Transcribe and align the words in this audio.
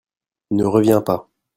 Ne 0.49 0.65
reviens 0.65 1.01
pas! 1.03 1.29